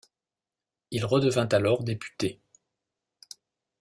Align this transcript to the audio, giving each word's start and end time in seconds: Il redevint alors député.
Il 0.89 1.05
redevint 1.05 1.47
alors 1.51 1.83
député. 1.83 2.41